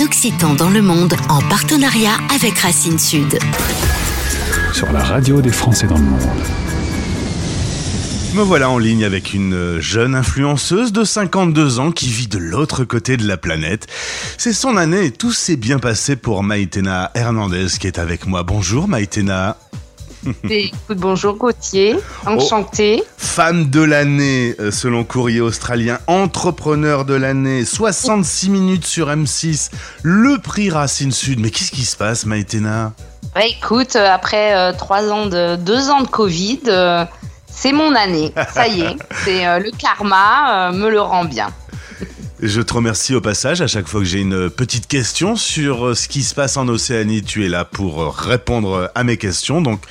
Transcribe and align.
en 0.00 0.04
occitan 0.04 0.54
dans 0.54 0.70
le 0.70 0.82
monde 0.82 1.14
en 1.28 1.40
partenariat 1.40 2.16
avec 2.34 2.58
Racine 2.58 2.98
Sud. 2.98 3.38
Sur 4.72 4.92
la 4.92 5.02
radio 5.02 5.40
des 5.40 5.50
Français 5.50 5.86
dans 5.86 5.96
le 5.96 6.04
monde. 6.04 6.20
Me 8.34 8.42
voilà 8.42 8.70
en 8.70 8.78
ligne 8.78 9.04
avec 9.04 9.34
une 9.34 9.78
jeune 9.80 10.14
influenceuse 10.14 10.92
de 10.92 11.04
52 11.04 11.80
ans 11.80 11.92
qui 11.92 12.08
vit 12.08 12.28
de 12.28 12.38
l'autre 12.38 12.84
côté 12.84 13.16
de 13.16 13.26
la 13.26 13.36
planète. 13.36 13.88
C'est 14.38 14.52
son 14.52 14.76
année 14.76 15.06
et 15.06 15.10
tout 15.10 15.32
s'est 15.32 15.56
bien 15.56 15.78
passé 15.78 16.16
pour 16.16 16.42
Maïtena 16.42 17.10
Hernandez 17.14 17.66
qui 17.78 17.86
est 17.86 17.98
avec 17.98 18.26
moi. 18.26 18.42
Bonjour 18.42 18.88
Maïtena. 18.88 19.56
Écoute, 20.48 20.98
bonjour 20.98 21.34
Gauthier, 21.36 21.96
enchanté. 22.26 23.02
Oh, 23.02 23.06
femme 23.16 23.70
de 23.70 23.80
l'année 23.80 24.54
euh, 24.60 24.70
selon 24.70 25.02
Courrier 25.02 25.40
Australien, 25.40 25.98
entrepreneur 26.06 27.04
de 27.06 27.14
l'année, 27.14 27.64
66 27.64 28.50
minutes 28.50 28.86
sur 28.86 29.08
M6, 29.08 29.70
le 30.02 30.38
prix 30.38 30.68
Racine 30.68 31.12
Sud. 31.12 31.40
Mais 31.40 31.50
qu'est-ce 31.50 31.70
qui 31.70 31.84
se 31.84 31.96
passe 31.96 32.26
Maïtena? 32.26 32.92
Bah, 33.34 33.46
Écoute, 33.46 33.96
euh, 33.96 34.12
après 34.12 34.54
euh, 34.54 34.72
trois 34.76 35.10
ans 35.10 35.26
de 35.26 35.56
deux 35.56 35.88
ans 35.88 36.02
de 36.02 36.08
Covid, 36.08 36.60
c'est 37.46 37.72
mon 37.72 37.94
année. 37.94 38.34
Ça 38.52 38.68
y 38.68 38.82
est, 38.82 38.96
c'est 39.24 39.58
le 39.58 39.70
karma 39.70 40.70
me 40.72 40.90
le 40.90 41.00
rend 41.00 41.24
bien. 41.24 41.48
Je 42.42 42.62
te 42.62 42.72
remercie 42.72 43.14
au 43.14 43.20
passage. 43.20 43.60
À 43.60 43.66
chaque 43.66 43.86
fois 43.86 44.00
que 44.00 44.06
j'ai 44.06 44.20
une 44.20 44.48
petite 44.48 44.86
question 44.86 45.36
sur 45.36 45.88
euh, 45.88 45.94
ce 45.94 46.08
qui 46.08 46.22
se 46.22 46.34
passe 46.34 46.56
en 46.56 46.68
Océanie, 46.68 47.22
tu 47.22 47.44
es 47.44 47.50
là 47.50 47.66
pour 47.66 48.00
euh, 48.00 48.08
répondre 48.08 48.90
à 48.94 49.04
mes 49.04 49.18
questions. 49.18 49.60
Donc, 49.60 49.82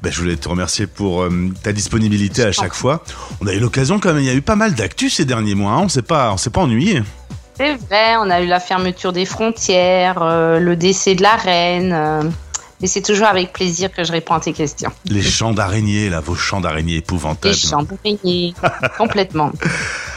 ben, 0.00 0.12
je 0.12 0.20
voulais 0.20 0.36
te 0.36 0.48
remercier 0.48 0.86
pour 0.86 1.22
euh, 1.22 1.30
ta 1.64 1.72
disponibilité 1.72 2.44
à 2.44 2.52
chaque 2.52 2.74
fois. 2.74 3.02
On 3.40 3.48
a 3.48 3.52
eu 3.52 3.58
l'occasion, 3.58 3.98
quand 3.98 4.12
même, 4.12 4.22
il 4.22 4.26
y 4.26 4.30
a 4.30 4.34
eu 4.34 4.42
pas 4.42 4.54
mal 4.54 4.74
d'actu 4.74 5.10
ces 5.10 5.24
derniers 5.24 5.56
mois. 5.56 5.72
Hein. 5.72 5.80
On 5.82 5.88
s'est 5.88 6.02
pas, 6.02 6.32
on 6.32 6.36
s'est 6.36 6.50
pas 6.50 6.60
ennuyé. 6.60 7.02
C'est 7.56 7.74
vrai, 7.74 8.16
on 8.18 8.30
a 8.30 8.42
eu 8.42 8.46
la 8.46 8.60
fermeture 8.60 9.12
des 9.12 9.24
frontières, 9.24 10.20
le 10.20 10.76
décès 10.76 11.16
de 11.16 11.22
la 11.22 11.34
reine. 11.34 12.32
Mais 12.80 12.86
c'est 12.86 13.02
toujours 13.02 13.26
avec 13.26 13.52
plaisir 13.52 13.90
que 13.92 14.04
je 14.04 14.12
réponds 14.12 14.34
à 14.34 14.40
tes 14.40 14.52
questions. 14.52 14.92
Les 15.06 15.22
champs 15.22 15.52
d'araignées, 15.52 16.08
là, 16.08 16.20
vos 16.20 16.36
champs 16.36 16.60
d'araignées 16.60 16.98
épouvantables. 16.98 17.52
Les 17.52 17.60
champs 17.60 17.82
d'araignées, 17.82 18.54
complètement. 18.96 19.50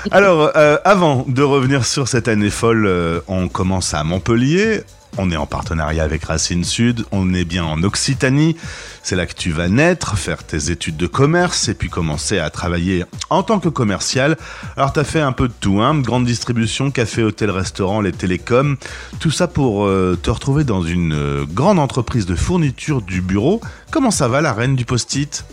Alors, 0.11 0.51
euh, 0.55 0.77
avant 0.83 1.25
de 1.27 1.43
revenir 1.43 1.85
sur 1.85 2.07
cette 2.07 2.27
année 2.27 2.49
folle, 2.49 2.85
euh, 2.87 3.19
on 3.27 3.47
commence 3.47 3.93
à 3.93 4.03
Montpellier. 4.03 4.81
On 5.17 5.29
est 5.29 5.35
en 5.35 5.45
partenariat 5.45 6.03
avec 6.03 6.23
Racine 6.23 6.63
Sud, 6.63 7.03
on 7.11 7.33
est 7.33 7.43
bien 7.43 7.65
en 7.65 7.83
Occitanie. 7.83 8.55
C'est 9.03 9.17
là 9.17 9.25
que 9.25 9.33
tu 9.33 9.51
vas 9.51 9.67
naître, 9.67 10.17
faire 10.17 10.41
tes 10.43 10.71
études 10.71 10.95
de 10.95 11.05
commerce 11.05 11.67
et 11.67 11.73
puis 11.73 11.89
commencer 11.89 12.39
à 12.39 12.49
travailler 12.49 13.03
en 13.29 13.43
tant 13.43 13.59
que 13.59 13.67
commercial. 13.67 14.37
Alors, 14.77 14.93
tu 14.93 15.01
as 15.01 15.03
fait 15.03 15.19
un 15.19 15.33
peu 15.33 15.49
de 15.49 15.53
tout, 15.59 15.81
hein 15.81 15.99
grande 15.99 16.25
distribution, 16.25 16.91
café, 16.91 17.23
hôtel, 17.23 17.51
restaurant, 17.51 17.99
les 17.99 18.13
télécoms. 18.13 18.77
Tout 19.19 19.31
ça 19.31 19.47
pour 19.49 19.85
euh, 19.85 20.17
te 20.21 20.31
retrouver 20.31 20.63
dans 20.63 20.81
une 20.81 21.43
grande 21.43 21.77
entreprise 21.77 22.25
de 22.25 22.35
fourniture 22.35 23.01
du 23.01 23.21
bureau. 23.21 23.59
Comment 23.91 24.11
ça 24.11 24.29
va, 24.29 24.39
la 24.39 24.53
reine 24.53 24.77
du 24.77 24.85
post-it? 24.85 25.43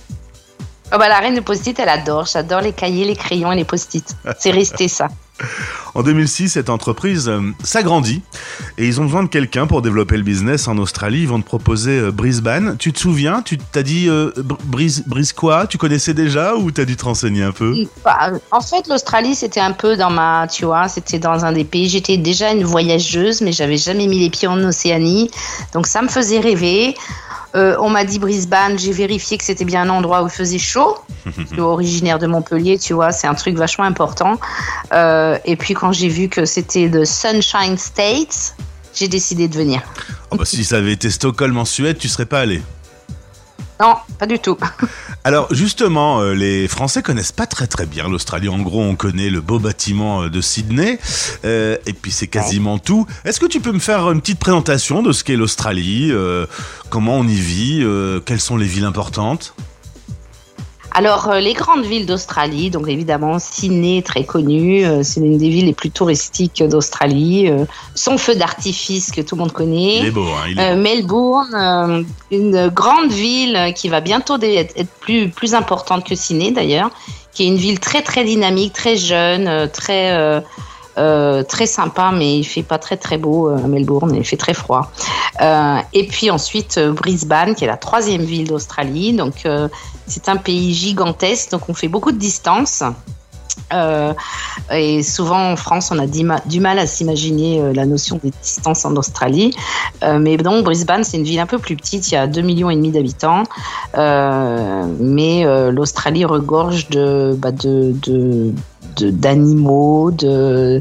Oh 0.92 0.97
bah, 0.98 1.08
la 1.08 1.19
reine 1.19 1.34
de 1.34 1.41
post-it, 1.41 1.78
elle 1.78 1.89
adore. 1.89 2.27
J'adore 2.27 2.62
les 2.62 2.72
cahiers, 2.72 3.05
les 3.05 3.17
crayons 3.17 3.53
et 3.53 3.56
les 3.56 3.64
post-it. 3.64 4.17
C'est 4.39 4.50
resté 4.50 4.89
ça. 4.89 5.08
En 5.95 6.03
2006, 6.03 6.50
cette 6.50 6.70
entreprise 6.70 7.28
euh, 7.28 7.41
s'agrandit 7.64 8.22
et 8.77 8.86
ils 8.86 9.00
ont 9.00 9.05
besoin 9.05 9.22
de 9.22 9.28
quelqu'un 9.28 9.67
pour 9.67 9.83
développer 9.83 10.17
le 10.17 10.22
business 10.22 10.69
en 10.69 10.78
Australie. 10.78 11.22
Ils 11.22 11.28
vont 11.28 11.41
te 11.41 11.47
proposer 11.47 11.98
euh, 11.98 12.12
Brisbane. 12.12 12.77
Tu 12.78 12.92
te 12.92 13.00
souviens? 13.00 13.42
Tu 13.42 13.58
t'as 13.58 13.83
dit 13.83 14.08
euh, 14.08 14.30
Brise, 14.64 15.05
Brise 15.06 15.33
quoi 15.33 15.67
Tu 15.67 15.78
connaissais 15.78 16.14
déjà 16.14 16.55
ou 16.55 16.70
t'as 16.70 16.84
dû 16.84 16.97
te 16.97 17.05
renseigner 17.05 17.42
un 17.42 17.52
peu? 17.52 17.75
Bah, 18.05 18.33
En 18.52 18.61
fait, 18.61 18.86
l'Australie, 18.86 19.34
c'était 19.34 19.61
un 19.61 19.73
peu 19.73 19.97
dans 19.97 20.11
ma, 20.11 20.47
tu 20.47 20.67
vois, 20.67 20.89
c'était 20.89 21.19
dans 21.19 21.45
un 21.45 21.52
des 21.52 21.64
pays. 21.64 21.89
J'étais 21.89 22.17
déjà 22.17 22.52
une 22.52 22.64
voyageuse, 22.64 23.41
mais 23.41 23.52
j'avais 23.52 23.78
jamais 23.78 24.06
mis 24.06 24.20
les 24.20 24.30
pieds 24.30 24.48
en 24.48 24.62
Océanie, 24.62 25.30
donc 25.73 25.86
ça 25.86 26.02
me 26.02 26.08
faisait 26.08 26.41
rêver. 26.41 26.95
Euh, 27.59 27.77
on 27.81 27.91
m'a 27.91 28.05
dit 28.05 28.19
Brisbane, 28.19 28.78
j'ai 28.78 28.92
vérifié 28.92 29.37
que 29.37 29.45
c'était 29.45 29.64
bien 29.64 29.83
un 29.83 29.89
endroit 29.89 30.23
où 30.23 30.27
il 30.27 30.33
faisait 30.33 30.59
chaud. 30.59 30.97
je 31.27 31.45
suis 31.45 31.61
originaire 31.61 32.19
de 32.19 32.27
Montpellier, 32.27 32.79
tu 32.79 32.92
vois, 32.92 33.11
c'est 33.11 33.27
un 33.27 33.35
truc 33.35 33.57
vachement 33.57 33.85
important. 33.85 34.39
Euh, 34.92 35.39
et 35.45 35.57
puis 35.57 35.74
quand 35.74 35.92
j'ai 35.92 36.08
vu 36.08 36.29
que 36.29 36.45
c'était 36.45 36.89
de 36.89 37.05
Sunshine 37.05 37.77
States, 37.77 38.55
j'ai 38.95 39.08
décidé 39.08 39.48
de 39.48 39.57
venir. 39.57 39.83
Oh 40.30 40.36
bah, 40.36 40.45
si 40.45 40.64
ça 40.64 40.77
avait 40.77 40.92
été 40.92 41.11
Stockholm 41.11 41.58
en 41.58 41.64
Suède, 41.64 41.98
tu 41.98 42.08
serais 42.08 42.27
pas 42.27 42.41
allé. 42.41 42.63
Non, 43.80 43.94
pas 44.18 44.27
du 44.27 44.39
tout. 44.39 44.56
Alors 45.24 45.52
justement, 45.52 46.20
euh, 46.20 46.34
les 46.34 46.66
Français 46.68 47.02
connaissent 47.02 47.33
pas 47.33 47.46
très 47.46 47.66
très 47.66 47.86
bien 47.86 48.08
l'Australie. 48.08 48.48
En 48.48 48.58
gros, 48.58 48.83
on 48.83 48.96
connaît 48.96 49.30
le 49.30 49.40
beau 49.40 49.58
bâtiment 49.58 50.22
euh, 50.22 50.28
de 50.28 50.40
Sydney, 50.40 50.98
euh, 51.44 51.77
et 51.86 51.92
puis 51.92 52.11
c'est 52.11 52.27
quasiment 52.27 52.78
tout. 52.78 53.06
Est-ce 53.24 53.38
que 53.38 53.46
tu 53.46 53.61
peux 53.61 53.72
me 53.72 53.78
faire 53.78 54.11
une 54.11 54.20
petite 54.20 54.40
présentation 54.40 55.02
de 55.02 55.12
ce 55.12 55.22
qu'est 55.22 55.36
l'Australie, 55.36 56.12
comment 56.90 57.17
on 57.17 57.27
y 57.27 57.34
vit, 57.34 57.86
quelles 58.24 58.40
sont 58.40 58.56
les 58.56 58.67
villes 58.67 58.84
importantes? 58.84 59.55
Alors, 60.98 61.29
euh, 61.29 61.39
les 61.39 61.53
grandes 61.53 61.85
villes 61.85 62.07
d'Australie, 62.07 62.70
donc 62.70 62.89
évidemment 62.89 63.39
Sydney, 63.39 64.03
très 64.03 64.25
connue, 64.25 64.85
euh, 64.85 65.05
c'est 65.05 65.20
une 65.20 65.39
des 65.39 65.48
villes 65.48 65.67
les 65.67 65.73
plus 65.73 65.92
touristiques 65.92 66.61
d'Australie. 66.61 67.48
Euh, 67.48 67.67
son 67.95 68.19
feu 68.19 68.35
d'artifice 68.35 69.13
que 69.13 69.20
tout 69.20 69.36
le 69.36 69.42
monde 69.42 69.53
connaît. 69.53 69.98
Il 69.98 70.07
est 70.07 70.11
beau, 70.11 70.27
hein, 70.27 70.48
il 70.51 70.59
est 70.59 70.75
Melbourne, 70.75 72.05
une 72.33 72.69
grande 72.70 73.13
ville 73.13 73.73
qui 73.77 73.89
va 73.89 74.01
bientôt 74.01 74.42
être, 74.42 74.75
plus, 74.98 75.29
plus 75.29 75.55
importante 75.55 76.05
que 76.05 76.17
Sydney 76.17 76.51
d'ailleurs, 76.51 76.91
qui 77.33 77.45
est 77.45 77.47
une 77.47 77.59
ville 77.59 77.79
très 77.79 78.03
très 78.03 78.25
dynamique, 78.25 78.73
très 78.73 78.97
jeune, 78.97 79.70
très... 79.73 80.42
très 81.48 81.67
sympa, 81.67 82.11
mais 82.13 82.39
il 82.39 82.45
fait 82.45 82.63
pas 82.63 82.79
très 82.79 82.97
très 82.97 83.19
beau 83.19 83.48
à 83.48 83.59
Melbourne, 83.69 84.14
il 84.14 84.25
fait 84.25 84.36
très 84.36 84.55
froid. 84.55 84.91
et 85.41 86.07
puis 86.09 86.31
ensuite 86.31 86.79
Brisbane, 86.79 87.55
qui 87.55 87.64
est 87.64 87.69
la 87.69 87.77
troisième 87.77 88.23
ville 88.23 88.48
d'Australie, 88.48 89.13
donc 89.13 89.47
c'est 90.07 90.29
un 90.29 90.36
pays 90.36 90.75
gigantesque, 90.75 91.51
donc 91.53 91.69
on 91.69 91.75
fait 91.75 91.89
beaucoup 91.89 92.13
de 92.13 92.19
distance. 92.19 92.83
Euh, 93.73 94.14
et 94.73 95.03
souvent 95.03 95.53
en 95.53 95.57
France, 95.57 95.91
on 95.92 95.98
a 95.98 96.07
du 96.07 96.61
mal 96.61 96.79
à 96.79 96.86
s'imaginer 96.86 97.61
euh, 97.61 97.73
la 97.73 97.86
notion 97.86 98.20
des 98.23 98.33
distances 98.42 98.85
en 98.85 98.97
Australie. 98.97 99.55
Euh, 100.03 100.19
mais 100.19 100.36
donc 100.36 100.65
Brisbane, 100.65 101.05
c'est 101.05 101.17
une 101.17 101.25
ville 101.25 101.41
un 101.41 101.47
peu 101.47 101.59
plus 101.59 101.77
petite, 101.77 102.11
il 102.11 102.15
y 102.15 102.17
a 102.17 102.27
2,5 102.27 102.42
millions 102.42 102.70
et 102.70 102.77
demi 102.77 102.91
d'habitants. 102.91 103.45
mais 103.95 105.45
l'Australie 105.70 106.25
regorge 106.25 106.89
de, 106.89 107.36
bah, 107.39 107.53
d'animaux, 109.05 110.11
de, 110.11 110.81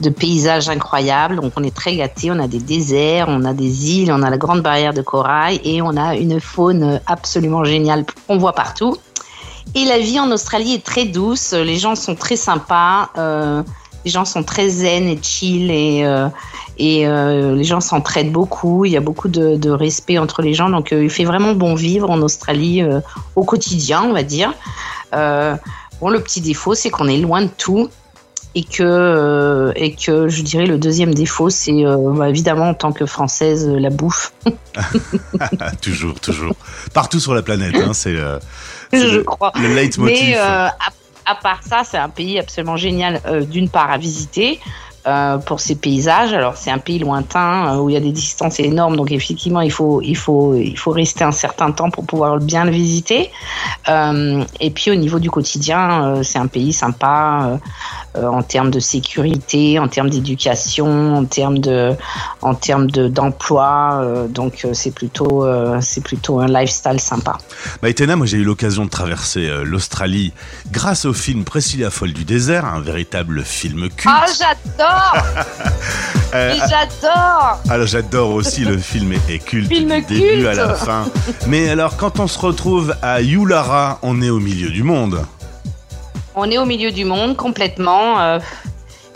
de, 0.00 0.10
paysages 0.10 0.68
incroyables. 0.68 1.36
Donc 1.36 1.52
on 1.56 1.62
est 1.62 1.74
très 1.74 1.96
gâtés, 1.96 2.30
on 2.30 2.38
a 2.38 2.48
des 2.48 2.60
déserts, 2.60 3.26
on 3.28 3.44
a 3.44 3.52
des 3.52 3.92
îles, 3.92 4.12
on 4.12 4.22
a 4.22 4.30
la 4.30 4.38
grande 4.38 4.62
barrière 4.62 4.94
de 4.94 5.02
corail 5.02 5.60
et 5.64 5.82
on 5.82 5.96
a 5.96 6.16
une 6.16 6.40
faune 6.40 7.00
absolument 7.06 7.64
géniale 7.64 8.04
qu'on 8.26 8.38
voit 8.38 8.54
partout. 8.54 8.96
Et 9.74 9.84
la 9.84 9.98
vie 9.98 10.18
en 10.18 10.30
Australie 10.30 10.74
est 10.74 10.84
très 10.84 11.04
douce, 11.04 11.52
les 11.52 11.76
gens 11.76 11.94
sont 11.94 12.14
très 12.14 12.36
sympas, 12.36 13.10
euh, 13.18 13.62
les 14.04 14.10
gens 14.10 14.24
sont 14.24 14.42
très 14.42 14.68
zen 14.68 15.06
et 15.06 15.18
chill 15.20 15.70
et, 15.70 16.04
euh, 16.04 16.28
et 16.78 17.06
euh, 17.06 17.54
les 17.54 17.64
gens 17.64 17.80
s'entraident 17.80 18.32
beaucoup, 18.32 18.86
il 18.86 18.92
y 18.92 18.96
a 18.96 19.00
beaucoup 19.00 19.28
de, 19.28 19.70
respect 19.70 20.16
entre 20.18 20.40
les 20.40 20.54
gens, 20.54 20.70
donc 20.70 20.92
il 20.92 21.10
fait 21.10 21.24
vraiment 21.24 21.52
bon 21.52 21.74
vivre 21.74 22.10
en 22.10 22.20
Australie 22.22 22.82
au 23.36 23.44
quotidien, 23.44 24.04
on 24.04 24.12
va 24.14 24.22
dire. 24.22 24.54
Bon, 26.00 26.08
le 26.08 26.20
petit 26.20 26.40
défaut, 26.40 26.74
c'est 26.74 26.90
qu'on 26.90 27.08
est 27.08 27.18
loin 27.18 27.42
de 27.42 27.50
tout 27.56 27.90
et 28.54 28.64
que, 28.64 29.72
et 29.76 29.94
que 29.94 30.28
je 30.28 30.42
dirais 30.42 30.66
le 30.66 30.78
deuxième 30.78 31.14
défaut, 31.14 31.50
c'est 31.50 31.84
bah, 31.84 32.28
évidemment 32.28 32.70
en 32.70 32.74
tant 32.74 32.92
que 32.92 33.06
française, 33.06 33.68
la 33.68 33.90
bouffe. 33.90 34.32
toujours, 35.82 36.18
toujours. 36.18 36.54
Partout 36.92 37.20
sur 37.20 37.34
la 37.34 37.42
planète, 37.42 37.76
hein, 37.76 37.92
c'est 37.92 38.16
crois. 39.24 39.52
Le 39.60 39.74
leitmotiv. 39.74 40.16
Mais 40.16 40.36
euh, 40.36 40.68
à, 41.26 41.34
part 41.34 41.60
ça, 41.62 41.82
c'est 41.84 41.98
un 41.98 42.08
pays 42.08 42.38
absolument 42.38 42.76
génial, 42.76 43.20
euh, 43.26 43.44
d'une 43.44 43.68
part 43.68 43.90
à 43.90 43.98
visiter. 43.98 44.60
Euh, 45.06 45.38
pour 45.38 45.60
ses 45.60 45.76
paysages. 45.76 46.34
Alors 46.34 46.56
c'est 46.56 46.70
un 46.70 46.78
pays 46.78 46.98
lointain 46.98 47.78
où 47.78 47.88
il 47.88 47.94
y 47.94 47.96
a 47.96 48.00
des 48.00 48.12
distances 48.12 48.60
énormes, 48.60 48.96
donc 48.96 49.10
effectivement 49.10 49.60
il 49.60 49.70
faut 49.70 50.02
il 50.02 50.16
faut 50.16 50.54
il 50.54 50.76
faut 50.76 50.90
rester 50.90 51.24
un 51.24 51.32
certain 51.32 51.70
temps 51.70 51.88
pour 51.88 52.04
pouvoir 52.04 52.38
bien 52.38 52.64
le 52.64 52.72
visiter. 52.72 53.30
et 53.88 54.70
puis 54.70 54.90
au 54.90 54.96
niveau 54.96 55.18
du 55.18 55.30
quotidien, 55.30 56.22
c'est 56.22 56.38
un 56.38 56.48
pays 56.48 56.72
sympa 56.72 57.58
euh, 58.18 58.26
en 58.26 58.42
termes 58.42 58.70
de 58.70 58.80
sécurité, 58.80 59.78
en 59.78 59.86
termes 59.86 60.10
d'éducation, 60.10 61.14
en 61.14 61.24
termes 61.24 61.58
de, 61.58 61.94
en 62.40 62.54
termes 62.54 62.90
de 62.90 63.06
d'emploi. 63.06 64.00
Euh, 64.02 64.28
donc 64.28 64.64
euh, 64.64 64.72
c'est 64.72 64.90
plutôt, 64.90 65.46
c'est 65.80 66.02
plutôt 66.02 66.40
un 66.40 66.46
lifestyle 66.46 67.00
sympa. 67.00 67.38
Maïtena, 67.82 68.16
moi 68.16 68.26
j'ai 68.26 68.38
eu 68.38 68.44
l'occasion 68.44 68.84
de 68.84 68.90
traverser 68.90 69.48
l'Australie 69.64 70.32
grâce 70.70 71.04
au 71.04 71.12
film 71.12 71.44
Priscilla 71.44 71.90
folle 71.90 72.12
du 72.12 72.24
désert, 72.24 72.64
un 72.64 72.80
véritable 72.80 73.44
film 73.44 73.88
culte. 73.88 74.06
Ah 74.06 74.26
j'adore. 74.26 74.97
J'adore. 76.32 77.58
Alors 77.68 77.86
j'adore 77.86 78.30
aussi 78.30 78.64
le 78.64 78.78
film 78.78 79.12
est 79.28 79.38
culte 79.38 79.68
du 79.68 79.84
début 79.84 80.46
à 80.46 80.54
la 80.54 80.74
fin. 80.74 81.06
Mais 81.46 81.68
alors 81.68 81.96
quand 81.96 82.20
on 82.20 82.26
se 82.26 82.38
retrouve 82.38 82.94
à 83.02 83.20
Yulara, 83.20 83.98
on 84.02 84.22
est 84.22 84.30
au 84.30 84.40
milieu 84.40 84.70
du 84.70 84.82
monde 84.82 85.24
on 86.38 86.50
est 86.50 86.58
au 86.58 86.64
milieu 86.64 86.92
du 86.92 87.04
monde 87.04 87.36
complètement. 87.36 88.20
Euh, 88.20 88.38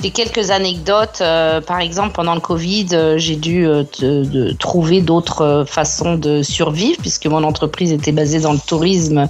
J'ai 0.03 0.11
quelques 0.11 0.51
anecdotes. 0.51 1.19
euh, 1.21 1.61
par 1.61 1.79
exemple, 1.79 2.11
pendant 2.13 2.35
le 2.35 2.41
Covid, 2.41 2.89
euh, 2.93 3.19
j'ai 3.19 3.37
dû 3.37 3.65
euh, 3.67 3.85
te- 3.85 4.25
de 4.25 4.53
trouver 4.53 5.01
d'autres 5.01 5.43
euh, 5.43 5.65
façons 5.65 6.17
de 6.17 6.43
survivre 6.43 6.99
puisque 7.01 7.27
mon 7.27 7.45
entreprise 7.45 7.93
était 7.93 8.11
basée 8.11 8.41
dans 8.41 8.53
le 8.53 8.59
tourisme. 8.59 9.29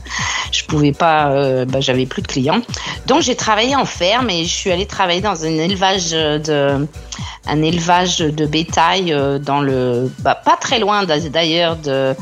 Je 0.50 0.64
pouvais 0.64 0.92
pas, 0.92 1.30
euh, 1.30 1.66
bah, 1.66 1.80
j'avais 1.80 2.06
plus 2.06 2.22
de 2.22 2.26
clients. 2.28 2.62
Donc 3.06 3.20
j'ai 3.20 3.36
travaillé 3.36 3.76
en 3.76 3.84
ferme 3.84 4.30
et 4.30 4.44
je 4.44 4.50
suis 4.50 4.70
allée 4.70 4.86
travailler 4.86 5.20
dans 5.20 5.44
un 5.44 5.48
élevage 5.58 6.10
de, 6.12 6.86
un 7.46 7.62
élevage 7.62 8.18
de 8.20 8.46
bétail 8.46 9.14
dans 9.44 9.60
le, 9.60 10.10
bah, 10.20 10.34
pas 10.42 10.56
très 10.56 10.78
loin 10.78 11.04
d'a- 11.04 11.20
d'ailleurs 11.20 11.76
de 11.76 12.14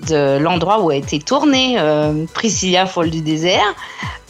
de 0.00 0.38
l'endroit 0.38 0.80
où 0.80 0.90
a 0.90 0.96
été 0.96 1.18
tournée 1.18 1.76
euh, 1.78 2.24
Priscilla 2.34 2.86
Folle 2.86 3.10
du 3.10 3.22
désert. 3.22 3.74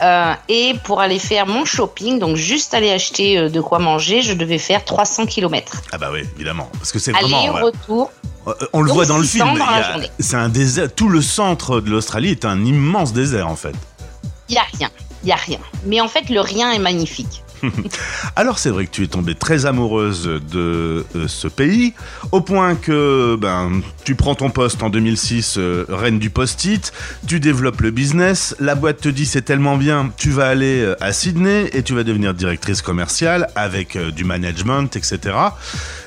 Euh, 0.01 0.33
et 0.47 0.75
pour 0.83 1.01
aller 1.01 1.19
faire 1.19 1.47
mon 1.47 1.65
shopping, 1.65 2.19
donc 2.19 2.35
juste 2.35 2.73
aller 2.73 2.91
acheter 2.91 3.37
euh, 3.37 3.49
de 3.49 3.59
quoi 3.59 3.79
manger, 3.79 4.21
je 4.21 4.33
devais 4.33 4.59
faire 4.59 4.85
300 4.85 5.25
km. 5.25 5.81
Ah 5.91 5.97
bah 5.97 6.09
oui, 6.13 6.21
évidemment. 6.35 6.69
Parce 6.73 6.91
que 6.91 6.99
c'est 6.99 7.11
vraiment... 7.11 7.53
ouais. 7.53 7.71
Euh, 8.47 8.53
On 8.73 8.81
le 8.81 8.91
voit 8.91 9.05
dans 9.05 9.17
le 9.17 9.25
600 9.25 9.55
film. 9.55 10.07
C'est 10.19 10.35
un 10.35 10.49
désert. 10.49 10.93
Tout 10.93 11.09
le 11.09 11.21
centre 11.21 11.81
de 11.81 11.89
l'Australie 11.89 12.31
est 12.31 12.45
un 12.45 12.63
immense 12.63 13.11
désert 13.11 13.47
en 13.47 13.55
fait. 13.55 13.73
Il 14.49 14.53
n'y 14.53 14.59
a 14.59 14.65
rien. 14.77 14.89
Il 15.23 15.27
n'y 15.27 15.31
a 15.31 15.35
rien. 15.35 15.59
Mais 15.85 15.99
en 15.99 16.07
fait, 16.07 16.29
le 16.29 16.39
rien 16.39 16.71
est 16.71 16.79
magnifique. 16.79 17.43
Alors 18.35 18.59
c'est 18.59 18.69
vrai 18.69 18.85
que 18.85 18.91
tu 18.91 19.03
es 19.03 19.07
tombée 19.07 19.35
très 19.35 19.65
amoureuse 19.65 20.25
de 20.25 21.05
euh, 21.15 21.27
ce 21.27 21.47
pays, 21.47 21.93
au 22.31 22.41
point 22.41 22.75
que 22.75 23.35
ben, 23.35 23.81
tu 24.03 24.15
prends 24.15 24.35
ton 24.35 24.49
poste 24.49 24.83
en 24.83 24.89
2006, 24.89 25.55
euh, 25.57 25.85
reine 25.89 26.19
du 26.19 26.29
post-it, 26.29 26.91
tu 27.27 27.39
développes 27.39 27.81
le 27.81 27.91
business, 27.91 28.55
la 28.59 28.75
boîte 28.75 29.01
te 29.01 29.09
dit 29.09 29.25
c'est 29.25 29.41
tellement 29.41 29.77
bien, 29.77 30.11
tu 30.17 30.29
vas 30.29 30.47
aller 30.47 30.81
euh, 30.81 30.95
à 31.01 31.13
Sydney 31.13 31.69
et 31.73 31.83
tu 31.83 31.93
vas 31.93 32.03
devenir 32.03 32.33
directrice 32.33 32.81
commerciale 32.81 33.47
avec 33.55 33.97
du 33.97 34.23
management, 34.23 34.95
etc. 34.95 35.35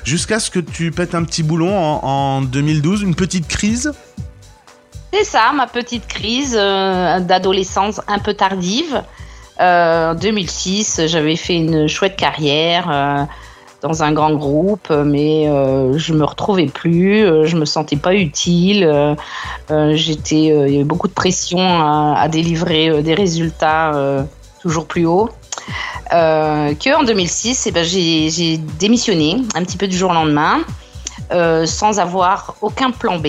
Jusqu'à 0.03 0.39
ce 0.39 0.49
que 0.49 0.59
tu 0.59 0.91
pètes 0.91 1.15
un 1.15 1.23
petit 1.23 1.43
boulon 1.43 1.77
en, 1.77 2.03
en 2.03 2.41
2012, 2.41 3.01
une 3.03 3.15
petite 3.15 3.47
crise? 3.47 3.91
C'est 5.13 5.25
ça, 5.25 5.51
ma 5.53 5.67
petite 5.67 6.07
crise 6.07 6.53
d'adolescence 6.53 7.99
un 8.07 8.19
peu 8.19 8.33
tardive. 8.33 9.03
Euh, 9.59 10.11
en 10.11 10.15
2006, 10.15 11.01
j'avais 11.07 11.35
fait 11.35 11.55
une 11.55 11.87
chouette 11.87 12.15
carrière 12.15 12.89
euh, 12.91 13.25
dans 13.81 14.03
un 14.03 14.11
grand 14.11 14.33
groupe, 14.33 14.89
mais 14.89 15.47
euh, 15.47 15.97
je 15.97 16.13
me 16.13 16.23
retrouvais 16.23 16.67
plus, 16.67 17.25
euh, 17.25 17.45
je 17.45 17.57
me 17.57 17.65
sentais 17.65 17.95
pas 17.95 18.13
utile. 18.13 18.83
euh, 18.83 19.15
J'étais, 19.95 20.45
il 20.45 20.71
y 20.71 20.75
avait 20.75 20.83
beaucoup 20.83 21.07
de 21.07 21.13
pression 21.13 21.59
à, 21.59 22.27
délivrer 22.29 23.01
des 23.01 23.13
résultats 23.13 24.25
toujours 24.61 24.85
plus 24.85 25.05
hauts. 25.05 25.29
Que 26.09 26.95
en 26.95 27.03
2006, 27.03 27.67
eh 27.67 27.71
ben, 27.71 27.83
j'ai 27.83 28.57
démissionné 28.79 29.37
un 29.55 29.63
petit 29.63 29.77
peu 29.77 29.87
du 29.87 29.97
jour 29.97 30.11
au 30.11 30.13
lendemain. 30.13 30.59
sans 31.65 31.99
avoir 31.99 32.55
aucun 32.61 32.91
plan 32.91 33.17
B, 33.17 33.27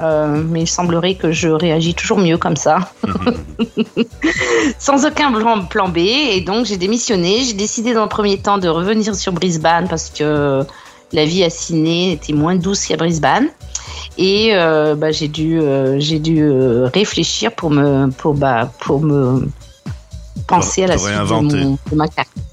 Euh, 0.00 0.42
mais 0.48 0.62
il 0.62 0.66
semblerait 0.68 1.14
que 1.16 1.32
je 1.32 1.48
réagis 1.48 1.94
toujours 1.94 2.18
mieux 2.18 2.38
comme 2.38 2.56
ça. 2.56 2.92
sans 4.78 5.04
aucun 5.06 5.32
plan, 5.32 5.64
plan 5.66 5.88
B, 5.88 5.98
et 5.98 6.40
donc 6.40 6.66
j'ai 6.66 6.76
démissionné. 6.76 7.42
J'ai 7.44 7.54
décidé 7.54 7.94
dans 7.94 8.02
le 8.04 8.08
premier 8.08 8.38
temps 8.38 8.58
de 8.58 8.68
revenir 8.68 9.14
sur 9.14 9.32
Brisbane 9.32 9.88
parce 9.88 10.10
que 10.10 10.62
la 11.12 11.24
vie 11.24 11.42
à 11.42 11.50
Sydney 11.50 12.12
était 12.12 12.32
moins 12.32 12.54
douce 12.56 12.86
qu'à 12.86 12.96
Brisbane. 12.96 13.48
Et 14.18 14.50
euh, 14.52 14.94
bah, 14.94 15.10
j'ai 15.12 15.28
dû, 15.28 15.60
euh, 15.60 15.96
j'ai 15.98 16.18
dû 16.18 16.48
réfléchir 16.92 17.52
pour 17.52 17.70
me, 17.70 18.08
pour, 18.10 18.34
bah, 18.34 18.70
pour 18.80 19.00
me 19.00 19.48
penser 20.46 20.84
à 20.84 20.88
la 20.88 20.96
te 20.96 21.00
suite 21.00 21.12
de, 21.12 21.56
mon- 21.64 21.78
de 21.90 21.96
ma. 21.96 22.06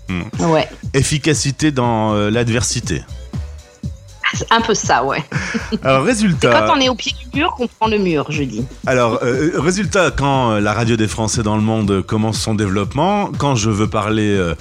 Hmm. 0.08 0.52
Ouais, 0.52 0.68
Efficacité 0.94 1.72
dans 1.72 2.14
l'adversité. 2.30 3.02
C'est 4.36 4.52
un 4.52 4.62
peu 4.62 4.74
ça, 4.74 5.04
ouais. 5.04 5.24
Alors 5.84 6.04
résultat. 6.04 6.52
Quand 6.68 6.76
on 6.78 6.82
est 6.82 6.90
au 6.90 6.96
pied 6.96 7.14
du 7.32 7.40
mur, 7.40 7.52
qu'on 7.56 7.68
prend 7.68 7.88
le 7.88 7.98
mur, 7.98 8.26
je 8.30 8.44
dis. 8.44 8.66
Alors, 8.86 9.20
euh, 9.24 9.52
résultat, 9.56 10.12
quand 10.12 10.52
euh, 10.52 10.60
la 10.60 10.74
radio 10.74 10.96
des 10.96 11.08
Français 11.08 11.44
dans 11.44 11.56
le 11.56 11.62
monde 11.62 11.92
euh, 11.92 12.02
commence 12.04 12.40
son 12.40 12.56
développement, 12.56 13.32
quand 13.38 13.56
je 13.56 13.70
veux 13.70 13.88
parler 13.88 14.36
euh, 14.36 14.56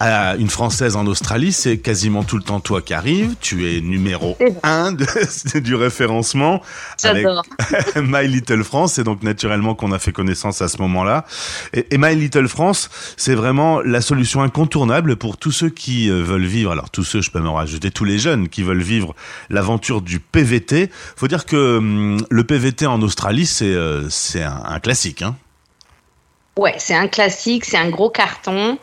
à 0.00 0.36
une 0.36 0.48
Française 0.50 0.96
en 0.96 1.06
Australie, 1.06 1.52
c'est 1.52 1.78
quasiment 1.78 2.22
tout 2.24 2.36
le 2.36 2.42
temps 2.42 2.60
toi 2.60 2.82
qui 2.82 2.94
arrives. 2.94 3.34
Tu 3.40 3.70
es 3.76 3.80
numéro 3.80 4.36
C'est 4.38 4.50
vrai. 4.50 4.60
un 4.62 4.92
de- 4.92 5.06
du 5.60 5.74
référencement 5.74 6.60
J'adore. 7.02 7.42
My 7.96 8.26
Little 8.26 8.64
France. 8.64 8.94
C'est 8.94 9.04
donc 9.04 9.22
naturellement 9.22 9.74
qu'on 9.74 9.92
a 9.92 9.98
fait 9.98 10.12
connaissance 10.12 10.60
à 10.62 10.68
ce 10.68 10.78
moment-là. 10.78 11.24
Et, 11.72 11.86
et 11.94 11.98
My 11.98 12.14
Little 12.16 12.48
France, 12.48 12.90
c'est 13.16 13.34
vraiment 13.34 13.80
la 13.80 14.00
solution 14.00 14.42
incontournable 14.42 15.16
pour 15.16 15.36
tous 15.36 15.52
ceux 15.52 15.68
qui 15.70 16.10
euh, 16.10 16.22
veulent 16.22 16.44
vivre. 16.44 16.72
Alors 16.72 16.90
tous 16.90 17.04
ceux, 17.04 17.20
je 17.20 17.30
peux 17.30 17.40
me 17.40 17.48
rajouter, 17.48 17.90
tous 17.90 18.04
les 18.04 18.18
jeunes 18.18 18.48
qui 18.48 18.62
veulent 18.62 18.82
vivre 18.82 19.11
l'aventure 19.50 20.02
du 20.02 20.20
PVT. 20.20 20.90
Faut 21.16 21.28
dire 21.28 21.46
que 21.46 21.78
hum, 21.78 22.24
le 22.30 22.44
PVT 22.44 22.86
en 22.86 23.00
Australie, 23.02 23.46
c'est 23.46 23.74
euh, 23.74 24.08
un 24.36 24.80
classique. 24.80 25.22
Hein. 25.22 25.36
Ouais, 26.58 26.74
c'est 26.78 26.94
un 26.94 27.08
classique, 27.08 27.64
c'est 27.64 27.78
un 27.78 27.88
gros 27.88 28.10
carton. 28.10 28.78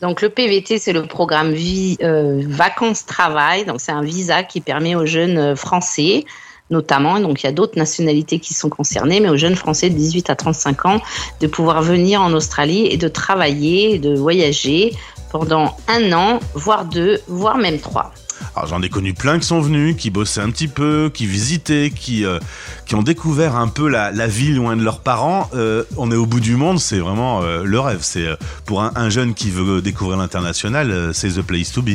Donc 0.00 0.20
le 0.20 0.28
PVT, 0.28 0.78
c'est 0.78 0.92
le 0.92 1.06
programme 1.06 1.52
vie, 1.52 1.96
euh, 2.02 2.42
vacances-travail. 2.44 3.64
Donc 3.64 3.80
c'est 3.80 3.92
un 3.92 4.02
visa 4.02 4.42
qui 4.42 4.60
permet 4.60 4.96
aux 4.96 5.06
jeunes 5.06 5.38
euh, 5.38 5.56
français, 5.56 6.24
notamment, 6.70 7.20
donc 7.20 7.42
il 7.42 7.46
y 7.46 7.48
a 7.48 7.52
d'autres 7.52 7.78
nationalités 7.78 8.40
qui 8.40 8.54
sont 8.54 8.68
concernées, 8.68 9.20
mais 9.20 9.28
aux 9.28 9.36
jeunes 9.36 9.54
français 9.54 9.90
de 9.90 9.94
18 9.94 10.30
à 10.30 10.34
35 10.34 10.86
ans, 10.86 11.00
de 11.40 11.46
pouvoir 11.46 11.82
venir 11.82 12.20
en 12.20 12.32
Australie 12.32 12.86
et 12.86 12.96
de 12.96 13.06
travailler, 13.06 13.98
de 13.98 14.16
voyager 14.16 14.92
pendant 15.30 15.76
un 15.86 16.12
an, 16.12 16.40
voire 16.54 16.84
deux, 16.84 17.20
voire 17.28 17.58
même 17.58 17.78
trois. 17.78 18.12
Alors 18.54 18.68
j'en 18.68 18.82
ai 18.82 18.90
connu 18.90 19.14
plein 19.14 19.38
qui 19.38 19.46
sont 19.46 19.60
venus, 19.60 19.96
qui 19.96 20.10
bossaient 20.10 20.42
un 20.42 20.50
petit 20.50 20.68
peu, 20.68 21.10
qui 21.12 21.26
visitaient, 21.26 21.90
qui 21.94 22.24
euh, 22.26 22.38
qui 22.84 22.94
ont 22.94 23.02
découvert 23.02 23.56
un 23.56 23.68
peu 23.68 23.88
la, 23.88 24.10
la 24.10 24.26
vie 24.26 24.52
loin 24.52 24.76
de 24.76 24.82
leurs 24.82 25.00
parents. 25.00 25.48
Euh, 25.54 25.84
on 25.96 26.10
est 26.10 26.16
au 26.16 26.26
bout 26.26 26.40
du 26.40 26.56
monde, 26.56 26.78
c'est 26.78 26.98
vraiment 26.98 27.42
euh, 27.42 27.64
le 27.64 27.80
rêve. 27.80 28.00
C'est 28.02 28.26
euh, 28.26 28.36
pour 28.66 28.82
un, 28.82 28.92
un 28.94 29.08
jeune 29.08 29.32
qui 29.32 29.50
veut 29.50 29.80
découvrir 29.80 30.18
l'international, 30.18 30.90
euh, 30.90 31.12
c'est 31.14 31.30
the 31.30 31.42
place 31.42 31.72
to 31.72 31.80
be. 31.80 31.92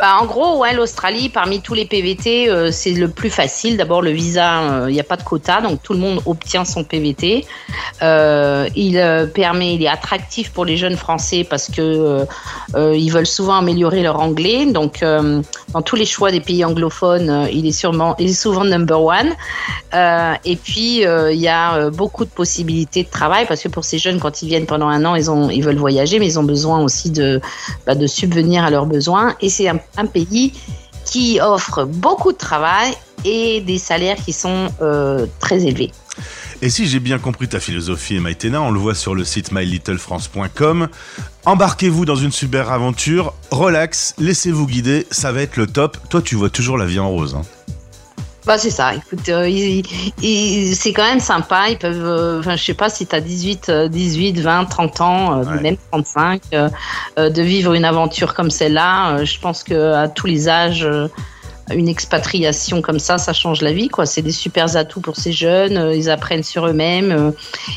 Bah, 0.00 0.16
en 0.18 0.24
gros, 0.24 0.56
ouais, 0.56 0.72
l'Australie, 0.72 1.28
parmi 1.28 1.60
tous 1.60 1.74
les 1.74 1.84
PVT, 1.84 2.48
euh, 2.48 2.70
c'est 2.72 2.92
le 2.92 3.10
plus 3.10 3.28
facile. 3.28 3.76
D'abord, 3.76 4.00
le 4.00 4.10
visa, 4.10 4.62
euh, 4.62 4.86
il 4.88 4.94
n'y 4.94 5.00
a 5.00 5.04
pas 5.04 5.18
de 5.18 5.22
quota, 5.22 5.60
donc 5.60 5.82
tout 5.82 5.92
le 5.92 5.98
monde 5.98 6.22
obtient 6.24 6.64
son 6.64 6.84
PVT. 6.84 7.44
Euh, 8.00 8.66
il 8.74 8.94
permet, 9.34 9.74
il 9.74 9.82
est 9.82 9.88
attractif 9.88 10.52
pour 10.52 10.64
les 10.64 10.78
jeunes 10.78 10.96
Français 10.96 11.44
parce 11.48 11.70
que 11.70 12.24
ils 12.78 13.10
veulent 13.10 13.26
souvent 13.26 13.56
améliorer 13.56 14.02
leur 14.02 14.20
anglais. 14.20 14.64
Donc, 14.64 15.04
dans 15.72 15.82
tous 15.82 15.96
les 15.96 16.06
choix 16.06 16.30
des 16.30 16.40
pays 16.40 16.64
anglophones, 16.64 17.30
euh, 17.30 17.48
il 17.50 17.66
est 17.66 17.72
sûrement, 17.72 18.16
il 18.18 18.30
est 18.30 18.32
souvent 18.32 18.64
number 18.64 19.02
one. 19.02 19.30
Euh, 19.94 20.34
et 20.44 20.56
puis, 20.56 21.06
euh, 21.06 21.32
il 21.32 21.40
y 21.40 21.48
a 21.48 21.90
beaucoup 21.90 22.24
de 22.24 22.30
possibilités 22.30 23.04
de 23.04 23.10
travail 23.10 23.46
parce 23.46 23.62
que 23.62 23.68
pour 23.68 23.84
ces 23.84 23.98
jeunes, 23.98 24.20
quand 24.20 24.42
ils 24.42 24.48
viennent 24.48 24.66
pendant 24.66 24.88
un 24.88 25.04
an, 25.04 25.14
ils 25.14 25.30
ont, 25.30 25.50
ils 25.50 25.62
veulent 25.62 25.76
voyager, 25.76 26.18
mais 26.18 26.26
ils 26.26 26.38
ont 26.38 26.44
besoin 26.44 26.82
aussi 26.82 27.10
de 27.10 27.40
bah, 27.86 27.94
subvenir 28.06 28.64
à 28.64 28.70
leurs 28.70 28.86
besoins. 28.86 29.34
Et 29.40 29.48
c'est 29.48 29.68
un 29.68 30.06
pays 30.06 30.52
qui 31.04 31.40
offre 31.40 31.84
beaucoup 31.84 32.32
de 32.32 32.38
travail 32.38 32.92
et 33.24 33.60
des 33.60 33.78
salaires 33.78 34.16
qui 34.16 34.32
sont 34.32 34.68
euh, 34.80 35.26
très 35.40 35.64
élevés. 35.64 35.90
Et 36.62 36.68
si 36.68 36.86
j'ai 36.86 37.00
bien 37.00 37.18
compris 37.18 37.48
ta 37.48 37.60
philosophie, 37.60 38.18
Maïtena, 38.18 38.60
on 38.60 38.70
le 38.70 38.78
voit 38.78 38.94
sur 38.94 39.14
le 39.14 39.24
site 39.24 39.52
mylittlefrance.com. 39.52 40.88
Embarquez-vous 41.46 42.04
dans 42.04 42.16
une 42.16 42.32
super 42.32 42.70
aventure, 42.70 43.32
relax, 43.50 44.14
laissez-vous 44.18 44.66
guider, 44.66 45.06
ça 45.10 45.32
va 45.32 45.40
être 45.42 45.56
le 45.56 45.66
top. 45.66 45.96
Toi, 46.10 46.20
tu 46.20 46.34
vois 46.34 46.50
toujours 46.50 46.76
la 46.76 46.84
vie 46.84 46.98
en 46.98 47.08
rose. 47.08 47.34
hein. 47.34 47.42
Bah 48.46 48.56
c'est 48.56 48.70
ça, 48.70 48.94
écoute, 48.94 49.28
euh, 49.28 49.82
c'est 50.74 50.92
quand 50.94 51.04
même 51.04 51.20
sympa, 51.20 51.68
ils 51.68 51.76
peuvent, 51.76 52.04
euh, 52.04 52.40
enfin 52.40 52.56
je 52.56 52.64
sais 52.64 52.74
pas 52.74 52.88
si 52.88 53.06
tu 53.06 53.14
as 53.14 53.20
18, 53.20 53.68
euh, 53.68 53.88
18, 53.88 54.40
20, 54.40 54.64
30 54.64 55.00
ans, 55.02 55.38
euh, 55.40 55.44
Ouais. 55.44 55.60
même 55.60 55.76
35, 55.92 56.40
euh, 56.54 56.68
euh, 57.18 57.28
de 57.28 57.42
vivre 57.42 57.74
une 57.74 57.84
aventure 57.84 58.32
comme 58.34 58.50
celle-là, 58.50 59.24
je 59.24 59.38
pense 59.40 59.62
que 59.62 59.92
à 59.92 60.08
tous 60.08 60.26
les 60.26 60.48
âges, 60.48 60.88
une 61.72 61.88
expatriation 61.88 62.80
comme 62.82 62.98
ça, 62.98 63.18
ça 63.18 63.32
change 63.32 63.60
la 63.62 63.72
vie, 63.72 63.88
quoi. 63.88 64.04
C'est 64.06 64.22
des 64.22 64.32
super 64.32 64.76
atouts 64.76 65.00
pour 65.00 65.16
ces 65.16 65.32
jeunes, 65.32 65.92
ils 65.94 66.10
apprennent 66.10 66.42
sur 66.42 66.66
eux-mêmes, 66.66 67.32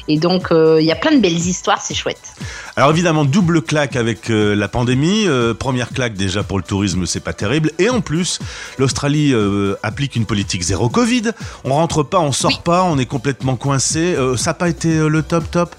et 0.07 0.17
donc 0.17 0.47
il 0.51 0.85
y 0.85 0.91
a 0.91 0.95
plein 0.95 1.11
de 1.11 1.19
belles 1.19 1.33
histoires, 1.33 1.81
c'est 1.81 1.93
chouette. 1.93 2.33
Alors 2.75 2.89
évidemment, 2.89 3.23
double 3.23 3.61
claque 3.61 3.95
avec 3.95 4.31
euh, 4.31 4.55
la 4.55 4.67
pandémie. 4.67 5.27
Euh, 5.27 5.53
première 5.53 5.89
claque 5.89 6.15
déjà 6.15 6.41
pour 6.41 6.57
le 6.57 6.63
tourisme, 6.63 7.05
c'est 7.05 7.19
pas 7.19 7.33
terrible. 7.33 7.71
Et 7.77 7.89
en 7.89 8.01
plus, 8.01 8.39
l'Australie 8.79 9.31
euh, 9.31 9.75
applique 9.83 10.15
une 10.15 10.25
politique 10.25 10.63
zéro 10.63 10.89
Covid. 10.89 11.31
On 11.65 11.75
rentre 11.75 12.01
pas, 12.01 12.19
on 12.19 12.31
sort 12.31 12.63
pas, 12.63 12.83
on 12.83 12.97
est 12.97 13.05
complètement 13.05 13.57
coincé. 13.57 14.15
Ça 14.37 14.51
n'a 14.51 14.53
pas 14.55 14.69
été 14.69 15.07
le 15.07 15.21
top 15.21 15.49
top? 15.51 15.75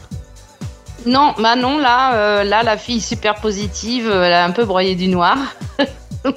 Non, 1.04 1.34
bah 1.38 1.56
non, 1.56 1.78
là, 1.78 2.44
là, 2.44 2.62
la 2.62 2.76
fille 2.78 3.00
super 3.00 3.34
positive, 3.34 4.08
elle 4.08 4.32
a 4.32 4.44
un 4.44 4.52
peu 4.52 4.64
broyé 4.64 4.94
du 4.94 5.08
noir. 5.08 5.36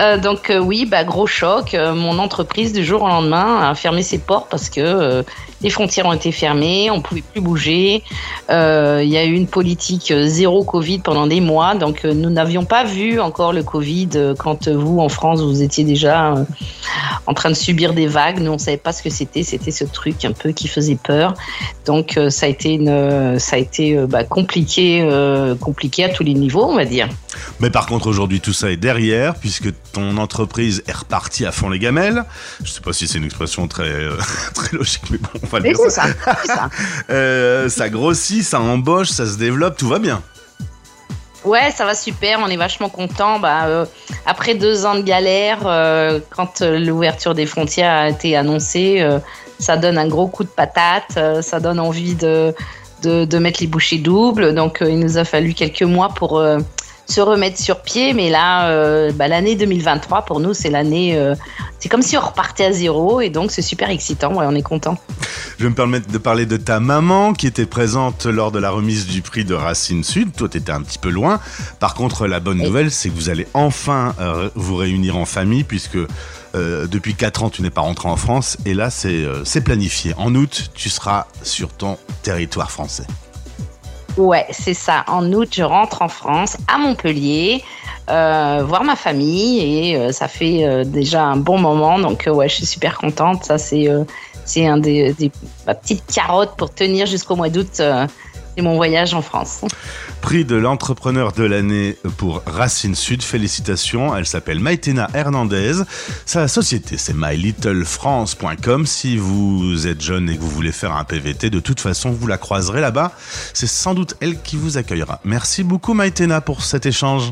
Euh, 0.00 0.18
donc 0.18 0.50
euh, 0.50 0.58
oui, 0.58 0.86
bah, 0.86 1.04
gros 1.04 1.26
choc. 1.26 1.74
Euh, 1.74 1.94
mon 1.94 2.18
entreprise 2.18 2.72
du 2.72 2.84
jour 2.84 3.02
au 3.02 3.06
lendemain 3.06 3.70
a 3.70 3.74
fermé 3.74 4.02
ses 4.02 4.18
portes 4.18 4.48
parce 4.50 4.68
que 4.68 5.22
les 5.60 5.70
frontières 5.70 6.06
ont 6.06 6.12
été 6.12 6.32
fermées, 6.32 6.90
on 6.90 7.00
pouvait 7.00 7.22
plus 7.22 7.40
bouger. 7.40 8.02
Il 8.48 9.08
y 9.08 9.16
a 9.16 9.24
eu 9.24 9.34
une 9.34 9.46
politique 9.46 10.12
zéro 10.24 10.64
Covid 10.64 10.98
pendant 10.98 11.26
des 11.26 11.40
mois, 11.40 11.74
donc 11.74 12.04
nous 12.04 12.30
n'avions 12.30 12.64
pas 12.64 12.82
vu 12.82 13.20
encore 13.20 13.52
le 13.52 13.62
Covid 13.62 14.08
quand 14.38 14.68
vous 14.68 14.98
en 14.98 15.08
France 15.08 15.40
vous 15.42 15.62
étiez 15.62 15.84
déjà 15.84 16.34
en 17.26 17.34
train 17.34 17.50
de 17.50 17.54
subir 17.54 17.94
des 17.94 18.06
vagues. 18.06 18.40
Nous 18.40 18.52
on 18.52 18.58
savait 18.58 18.76
pas 18.76 18.92
ce 18.92 19.02
que 19.02 19.10
c'était, 19.10 19.44
c'était 19.44 19.70
ce 19.70 19.84
truc 19.84 20.24
un 20.24 20.32
peu 20.32 20.50
qui 20.50 20.66
faisait 20.66 20.98
peur. 21.00 21.34
Donc 21.84 22.18
ça 22.30 22.46
a 22.46 22.48
été 22.48 22.80
ça 23.38 23.56
a 23.56 23.58
été 23.58 23.96
bah, 24.06 24.24
compliqué, 24.24 25.06
compliqué 25.60 26.04
à 26.04 26.08
tous 26.08 26.24
les 26.24 26.34
niveaux, 26.34 26.64
on 26.64 26.74
va 26.74 26.84
dire. 26.84 27.08
Mais 27.60 27.70
par 27.70 27.86
contre 27.86 28.06
aujourd'hui 28.06 28.40
tout 28.40 28.52
ça 28.52 28.70
est 28.70 28.76
derrière 28.76 29.34
puisque 29.34 29.68
ton 29.92 30.16
entreprise 30.16 30.82
est 30.86 30.96
repartie 30.96 31.46
à 31.46 31.52
fond 31.52 31.68
les 31.68 31.78
gamelles. 31.78 32.24
Je 32.62 32.70
sais 32.70 32.80
pas 32.80 32.92
si 32.92 33.06
c'est 33.06 33.18
une 33.18 33.24
expression 33.24 33.68
très, 33.68 33.84
euh, 33.84 34.16
très 34.54 34.76
logique, 34.76 35.02
mais 35.10 35.18
bon, 35.18 35.28
on 35.42 35.46
va 35.46 35.58
le 35.60 35.68
dire. 35.68 35.78
Ça. 35.90 36.04
Ça. 36.44 36.70
euh, 37.10 37.68
ça 37.68 37.88
grossit, 37.88 38.42
ça 38.42 38.60
embauche, 38.60 39.08
ça 39.08 39.26
se 39.26 39.36
développe, 39.36 39.76
tout 39.76 39.88
va 39.88 39.98
bien. 39.98 40.22
Ouais, 41.44 41.70
ça 41.70 41.84
va 41.84 41.94
super, 41.94 42.40
on 42.42 42.48
est 42.48 42.56
vachement 42.56 42.88
content. 42.88 43.38
Bah, 43.38 43.66
euh, 43.66 43.84
après 44.24 44.54
deux 44.54 44.86
ans 44.86 44.94
de 44.94 45.02
galère, 45.02 45.66
euh, 45.66 46.18
quand 46.30 46.62
l'ouverture 46.62 47.34
des 47.34 47.44
frontières 47.44 47.92
a 47.92 48.08
été 48.08 48.34
annoncée, 48.34 49.06
ça 49.58 49.76
donne 49.76 49.98
un 49.98 50.08
gros 50.08 50.26
coup 50.26 50.44
de 50.44 50.48
patate, 50.48 51.18
ça 51.42 51.60
donne 51.60 51.80
envie 51.80 52.14
de, 52.14 52.54
de, 53.02 53.26
de, 53.26 53.38
mettre 53.38 53.60
les 53.60 53.66
bouchées 53.66 53.98
doubles. 53.98 54.54
Donc 54.54 54.78
il 54.80 54.98
nous 54.98 55.18
a 55.18 55.24
fallu 55.24 55.52
quelques 55.52 55.82
mois 55.82 56.08
pour 56.08 56.42
se 57.06 57.20
remettre 57.20 57.58
sur 57.58 57.80
pied. 57.80 58.12
Mais 58.14 58.30
là, 58.30 58.68
euh, 58.68 59.12
bah, 59.12 59.28
l'année 59.28 59.56
2023, 59.56 60.22
pour 60.22 60.40
nous, 60.40 60.54
c'est 60.54 60.70
l'année. 60.70 61.16
Euh, 61.16 61.34
c'est 61.78 61.88
comme 61.88 62.02
si 62.02 62.16
on 62.16 62.20
repartait 62.20 62.64
à 62.64 62.72
zéro. 62.72 63.20
Et 63.20 63.30
donc, 63.30 63.50
c'est 63.50 63.62
super 63.62 63.90
excitant. 63.90 64.34
Ouais, 64.34 64.46
on 64.48 64.54
est 64.54 64.62
content. 64.62 64.98
Je 65.58 65.64
vais 65.64 65.70
me 65.70 65.74
permettre 65.74 66.10
de 66.10 66.18
parler 66.18 66.46
de 66.46 66.56
ta 66.56 66.80
maman 66.80 67.32
qui 67.32 67.46
était 67.46 67.66
présente 67.66 68.26
lors 68.26 68.52
de 68.52 68.58
la 68.58 68.70
remise 68.70 69.06
du 69.06 69.22
prix 69.22 69.44
de 69.44 69.54
Racine 69.54 70.04
Sud. 70.04 70.32
Toi, 70.34 70.48
tu 70.48 70.58
étais 70.58 70.72
un 70.72 70.82
petit 70.82 70.98
peu 70.98 71.10
loin. 71.10 71.40
Par 71.80 71.94
contre, 71.94 72.26
la 72.26 72.40
bonne 72.40 72.62
nouvelle, 72.62 72.90
c'est 72.90 73.10
que 73.10 73.14
vous 73.14 73.28
allez 73.28 73.46
enfin 73.54 74.14
euh, 74.20 74.48
vous 74.54 74.76
réunir 74.76 75.16
en 75.16 75.24
famille 75.24 75.64
puisque. 75.64 75.98
depuis 76.54 77.16
4 77.16 77.42
ans, 77.42 77.50
tu 77.50 77.62
n'es 77.62 77.70
pas 77.70 77.80
rentré 77.80 78.08
en 78.08 78.14
France 78.14 78.58
et 78.64 78.74
là, 78.74 78.88
c'est 78.88 79.60
planifié. 79.64 80.14
En 80.16 80.36
août, 80.36 80.70
tu 80.72 80.88
seras 80.88 81.26
sur 81.42 81.70
ton 81.70 81.98
territoire 82.22 82.70
français. 82.70 83.06
Ouais, 84.16 84.46
c'est 84.50 84.74
ça. 84.74 85.04
En 85.08 85.32
août, 85.32 85.48
je 85.52 85.62
rentre 85.62 86.02
en 86.02 86.08
France, 86.08 86.56
à 86.68 86.78
Montpellier, 86.78 87.64
euh, 88.10 88.62
voir 88.64 88.84
ma 88.84 88.96
famille 88.96 89.90
et 89.90 89.96
euh, 89.96 90.12
ça 90.12 90.28
fait 90.28 90.64
euh, 90.64 90.84
déjà 90.84 91.24
un 91.24 91.36
bon 91.36 91.58
moment. 91.58 91.98
Donc 91.98 92.28
ouais, 92.30 92.48
je 92.48 92.56
suis 92.56 92.66
super 92.66 92.96
contente. 92.98 93.44
Ça 93.44 93.58
c'est 93.58 93.88
c'est 94.44 94.66
un 94.66 94.76
des, 94.76 95.14
des 95.14 95.32
ma 95.66 95.74
petite 95.74 96.04
pour 96.56 96.72
tenir 96.72 97.06
jusqu'au 97.06 97.34
mois 97.34 97.48
d'août 97.48 97.80
c'est 98.56 98.62
mon 98.62 98.76
voyage 98.76 99.14
en 99.14 99.22
France. 99.22 99.62
Prix 100.20 100.44
de 100.44 100.56
l'entrepreneur 100.56 101.32
de 101.32 101.44
l'année 101.44 101.96
pour 102.16 102.42
Racine 102.46 102.94
Sud. 102.94 103.22
Félicitations. 103.22 104.16
Elle 104.16 104.26
s'appelle 104.26 104.60
Maïtena 104.60 105.08
Hernandez. 105.14 105.82
Sa 106.24 106.48
société, 106.48 106.96
c'est 106.96 107.14
mylittlefrance.com. 107.14 108.86
Si 108.86 109.16
vous 109.16 109.86
êtes 109.86 110.00
jeune 110.00 110.30
et 110.30 110.36
que 110.36 110.40
vous 110.40 110.50
voulez 110.50 110.72
faire 110.72 110.92
un 110.92 111.04
PVT, 111.04 111.50
de 111.50 111.60
toute 111.60 111.80
façon, 111.80 112.10
vous 112.10 112.26
la 112.26 112.38
croiserez 112.38 112.80
là-bas. 112.80 113.12
C'est 113.52 113.66
sans 113.66 113.94
doute 113.94 114.14
elle 114.20 114.40
qui 114.40 114.56
vous 114.56 114.78
accueillera. 114.78 115.20
Merci 115.24 115.64
beaucoup, 115.64 115.94
Maïtena, 115.94 116.40
pour 116.40 116.62
cet 116.62 116.86
échange. 116.86 117.30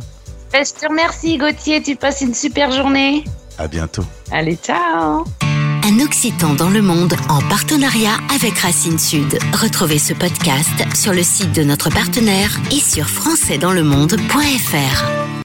Ben, 0.52 0.64
je 0.66 0.72
te 0.78 0.86
remercie, 0.86 1.38
Gauthier. 1.38 1.82
Tu 1.82 1.96
passes 1.96 2.20
une 2.20 2.34
super 2.34 2.70
journée. 2.72 3.24
À 3.58 3.68
bientôt. 3.68 4.04
Allez, 4.30 4.56
ciao 4.56 5.24
Occitan 6.02 6.54
dans 6.54 6.70
le 6.70 6.82
monde 6.82 7.14
en 7.28 7.40
partenariat 7.48 8.16
avec 8.34 8.58
Racine 8.58 8.98
Sud. 8.98 9.38
Retrouvez 9.52 9.98
ce 9.98 10.12
podcast 10.12 10.84
sur 10.94 11.12
le 11.12 11.22
site 11.22 11.52
de 11.52 11.62
notre 11.62 11.90
partenaire 11.90 12.58
et 12.70 12.80
sur 12.80 13.08
françaisdanslemonde.fr. 13.08 15.21